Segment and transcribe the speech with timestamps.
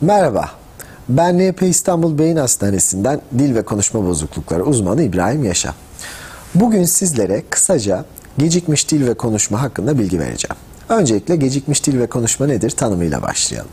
[0.00, 0.50] Merhaba,
[1.08, 5.74] ben NP İstanbul Beyin Hastanesi'nden dil ve konuşma bozuklukları uzmanı İbrahim Yaşa.
[6.54, 8.04] Bugün sizlere kısaca
[8.38, 10.56] gecikmiş dil ve konuşma hakkında bilgi vereceğim.
[10.88, 13.70] Öncelikle gecikmiş dil ve konuşma nedir tanımıyla başlayalım.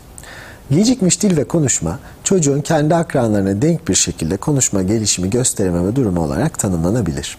[0.70, 6.58] Gecikmiş dil ve konuşma çocuğun kendi akranlarına denk bir şekilde konuşma gelişimi gösterememe durumu olarak
[6.58, 7.38] tanımlanabilir.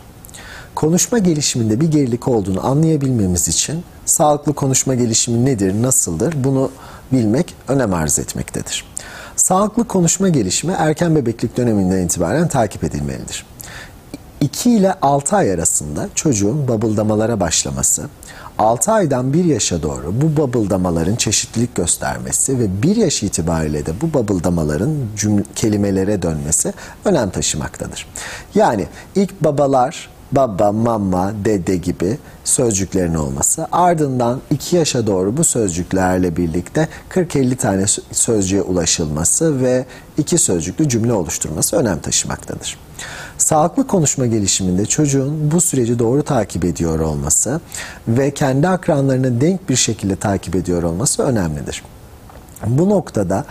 [0.77, 6.71] Konuşma gelişiminde bir gerilik olduğunu anlayabilmemiz için sağlıklı konuşma gelişimi nedir, nasıldır bunu
[7.11, 8.85] bilmek önem arz etmektedir.
[9.35, 13.45] Sağlıklı konuşma gelişimi erken bebeklik döneminden itibaren takip edilmelidir.
[14.41, 18.09] 2 ile 6 ay arasında çocuğun babıldamalara başlaması,
[18.57, 24.13] 6 aydan 1 yaşa doğru bu babıldamaların çeşitlilik göstermesi ve 1 yaş itibariyle de bu
[24.13, 26.73] babıldamaların cümle, kelimelere dönmesi
[27.05, 28.07] önem taşımaktadır.
[28.55, 33.67] Yani ilk babalar baba, mama, dede gibi sözcüklerin olması.
[33.71, 39.85] Ardından 2 yaşa doğru bu sözcüklerle birlikte 40-50 tane sözcüğe ulaşılması ve
[40.17, 42.77] iki sözcüklü cümle oluşturması önem taşımaktadır.
[43.37, 47.61] Sağlıklı konuşma gelişiminde çocuğun bu süreci doğru takip ediyor olması
[48.07, 51.83] ve kendi akranlarını denk bir şekilde takip ediyor olması önemlidir.
[52.67, 53.45] Bu noktada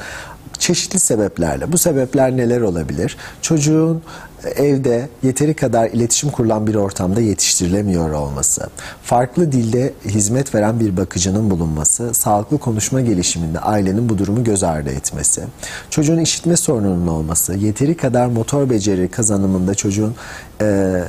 [0.58, 1.72] çeşitli sebeplerle.
[1.72, 3.16] Bu sebepler neler olabilir?
[3.42, 4.02] Çocuğun
[4.48, 8.66] evde yeteri kadar iletişim kurulan bir ortamda yetiştirilemiyor olması,
[9.02, 14.90] farklı dilde hizmet veren bir bakıcının bulunması, sağlıklı konuşma gelişiminde ailenin bu durumu göz ardı
[14.90, 15.42] etmesi,
[15.90, 20.14] çocuğun işitme sorununun olması, yeteri kadar motor beceri kazanımında çocuğun
[20.60, 21.02] e,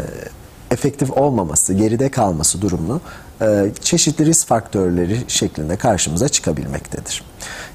[0.71, 3.01] efektif olmaması, geride kalması durumunu
[3.41, 7.23] e, çeşitli risk faktörleri şeklinde karşımıza çıkabilmektedir.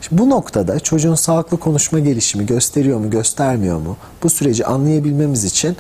[0.01, 3.97] Şimdi bu noktada çocuğun sağlıklı konuşma gelişimi gösteriyor mu, göstermiyor mu?
[4.23, 5.77] Bu süreci anlayabilmemiz için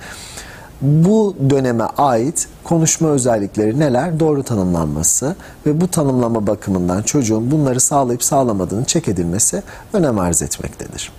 [0.83, 4.21] bu döneme ait konuşma özellikleri neler?
[4.21, 11.13] Doğru tanımlanması ve bu tanımlama bakımından çocuğun bunları sağlayıp sağlamadığını çek edilmesi önem arz etmektedir.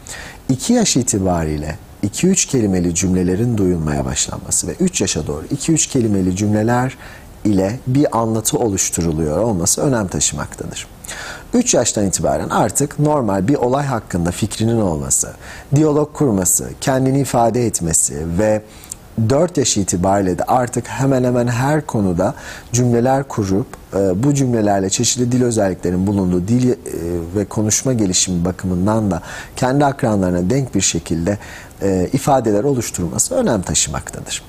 [0.50, 6.98] 2 yaş itibariyle 2-3 kelimeli cümlelerin duyulmaya başlanması ve 3 yaşa doğru 2-3 kelimeli cümleler
[7.46, 10.88] ile bir anlatı oluşturuluyor olması önem taşımaktadır.
[11.54, 15.34] 3 yaştan itibaren artık normal bir olay hakkında fikrinin olması,
[15.76, 18.62] diyalog kurması, kendini ifade etmesi ve
[19.30, 22.34] 4 yaş itibariyle de artık hemen hemen her konuda
[22.72, 26.76] cümleler kurup e, bu cümlelerle çeşitli dil özelliklerinin bulunduğu dil e,
[27.36, 29.22] ve konuşma gelişimi bakımından da
[29.56, 31.38] kendi akranlarına denk bir şekilde
[31.82, 34.44] e, ifadeler oluşturması önem taşımaktadır.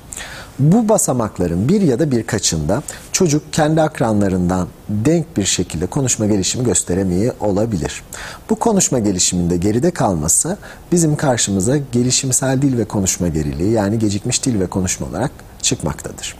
[0.59, 2.83] Bu basamakların bir ya da birkaçında
[3.15, 8.03] çocuk kendi akranlarından denk bir şekilde konuşma gelişimi gösteremeye olabilir.
[8.49, 10.57] Bu konuşma gelişiminde geride kalması
[10.91, 15.31] bizim karşımıza gelişimsel dil ve konuşma geriliği yani gecikmiş dil ve konuşma olarak
[15.61, 16.35] çıkmaktadır.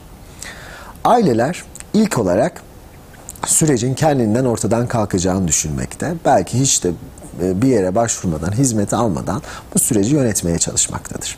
[1.03, 1.63] Aileler
[1.94, 2.62] ilk olarak
[3.46, 6.13] sürecin kendinden ortadan kalkacağını düşünmekte.
[6.25, 6.92] Belki hiç de
[7.44, 9.42] e, bir yere başvurmadan, hizmeti almadan
[9.74, 11.38] bu süreci yönetmeye çalışmaktadır.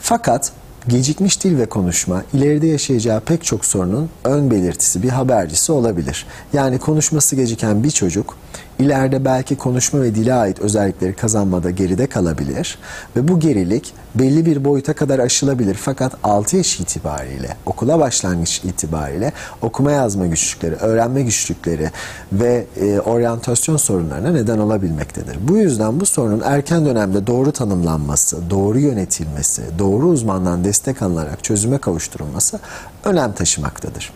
[0.00, 0.52] Fakat
[0.88, 6.26] Gecikmiş dil ve konuşma ileride yaşayacağı pek çok sorunun ön belirtisi, bir habercisi olabilir.
[6.52, 8.36] Yani konuşması geciken bir çocuk
[8.78, 12.78] ileride belki konuşma ve dile ait özellikleri kazanmada geride kalabilir
[13.16, 19.32] ve bu gerilik belli bir boyuta kadar aşılabilir fakat 6 yaş itibariyle okula başlangıç itibariyle
[19.62, 21.90] okuma yazma güçlükleri, öğrenme güçlükleri
[22.32, 25.38] ve e, oryantasyon sorunlarına neden olabilmektedir.
[25.48, 31.78] Bu yüzden bu sorunun erken dönemde doğru tanımlanması, doğru yönetilmesi, doğru uzmandan destek alınarak çözüme
[31.78, 32.60] kavuşturulması
[33.04, 34.12] önem taşımaktadır.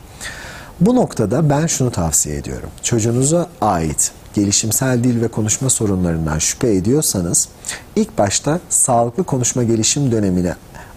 [0.81, 2.69] Bu noktada ben şunu tavsiye ediyorum.
[2.83, 7.49] Çocuğunuza ait gelişimsel dil ve konuşma sorunlarından şüphe ediyorsanız
[7.97, 10.55] ilk başta sağlıklı konuşma gelişim dönemine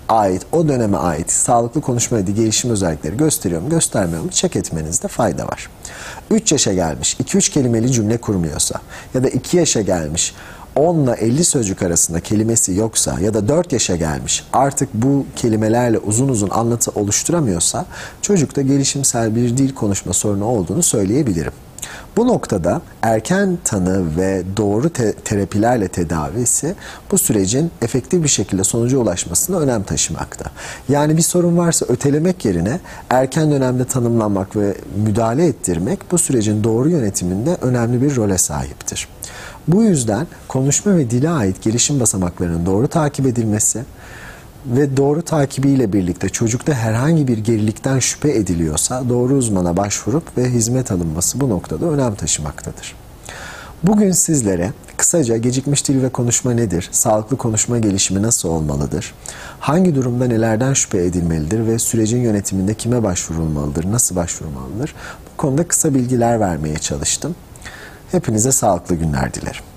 [0.09, 5.07] ait, o döneme ait sağlıklı konuşma ve gelişim özellikleri gösteriyor mu, göstermiyor mu çek etmenizde
[5.07, 5.69] fayda var.
[6.31, 8.79] 3 yaşa gelmiş, 2-3 kelimeli cümle kurmuyorsa
[9.13, 10.33] ya da 2 yaşa gelmiş,
[10.75, 15.97] 10 ile 50 sözcük arasında kelimesi yoksa ya da 4 yaşa gelmiş artık bu kelimelerle
[15.97, 17.85] uzun uzun anlatı oluşturamıyorsa
[18.21, 21.53] çocukta gelişimsel bir dil konuşma sorunu olduğunu söyleyebilirim.
[22.18, 26.75] Bu noktada erken tanı ve doğru te terapilerle tedavisi
[27.12, 30.45] bu sürecin efektif bir şekilde sonuca ulaşmasına önem taşımakta.
[30.90, 32.80] Yani bir sorun varsa ötelemek yerine
[33.10, 34.75] erken dönemde tanımlanmak ve
[35.06, 39.07] müdahale ettirmek bu sürecin doğru yönetiminde önemli bir role sahiptir.
[39.68, 43.84] Bu yüzden konuşma ve dile ait gelişim basamaklarının doğru takip edilmesi,
[44.65, 50.92] ve doğru takibiyle birlikte çocukta herhangi bir gerilikten şüphe ediliyorsa doğru uzmana başvurup ve hizmet
[50.92, 52.95] alınması bu noktada önem taşımaktadır.
[53.83, 59.13] Bugün sizlere kısaca gecikmiş dil ve konuşma nedir, sağlıklı konuşma gelişimi nasıl olmalıdır,
[59.60, 64.95] hangi durumda nelerden şüphe edilmelidir ve sürecin yönetiminde kime başvurulmalıdır, nasıl başvurulmalıdır
[65.33, 67.36] bu konuda kısa bilgiler vermeye çalıştım.
[68.12, 69.73] Hepinize sağlıklı günler dilerim.